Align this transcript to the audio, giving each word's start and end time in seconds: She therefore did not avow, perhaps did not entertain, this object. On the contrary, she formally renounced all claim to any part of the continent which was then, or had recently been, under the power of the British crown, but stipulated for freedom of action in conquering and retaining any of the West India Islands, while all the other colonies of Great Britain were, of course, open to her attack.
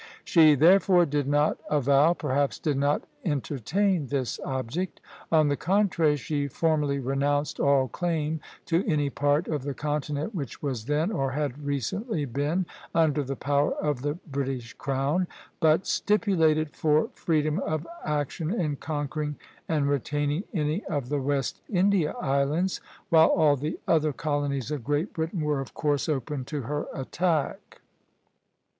She 0.23 0.55
therefore 0.55 1.05
did 1.05 1.27
not 1.27 1.59
avow, 1.69 2.13
perhaps 2.15 2.57
did 2.57 2.75
not 2.75 3.03
entertain, 3.23 4.07
this 4.07 4.39
object. 4.43 4.99
On 5.31 5.47
the 5.47 5.55
contrary, 5.55 6.15
she 6.17 6.47
formally 6.47 6.97
renounced 6.97 7.59
all 7.59 7.87
claim 7.87 8.39
to 8.65 8.83
any 8.89 9.11
part 9.11 9.47
of 9.47 9.61
the 9.61 9.75
continent 9.75 10.33
which 10.33 10.59
was 10.59 10.85
then, 10.85 11.11
or 11.11 11.33
had 11.33 11.63
recently 11.63 12.25
been, 12.25 12.65
under 12.95 13.21
the 13.23 13.35
power 13.35 13.73
of 13.75 14.01
the 14.01 14.15
British 14.15 14.73
crown, 14.73 15.27
but 15.59 15.85
stipulated 15.85 16.75
for 16.75 17.09
freedom 17.13 17.59
of 17.59 17.85
action 18.03 18.51
in 18.59 18.77
conquering 18.77 19.35
and 19.69 19.87
retaining 19.87 20.43
any 20.51 20.83
of 20.85 21.09
the 21.09 21.21
West 21.21 21.61
India 21.69 22.13
Islands, 22.19 22.81
while 23.09 23.27
all 23.27 23.55
the 23.55 23.79
other 23.87 24.13
colonies 24.13 24.71
of 24.71 24.83
Great 24.83 25.13
Britain 25.13 25.41
were, 25.41 25.59
of 25.59 25.75
course, 25.75 26.09
open 26.09 26.43
to 26.45 26.63
her 26.63 26.87
attack. 26.91 27.81